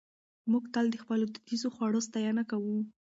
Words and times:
موږ 0.51 0.63
تل 0.73 0.85
د 0.91 0.95
خپلو 1.03 1.25
دودیزو 1.33 1.67
خوړو 1.75 1.99
ستاینه 2.07 2.43
کوو. 2.51 2.77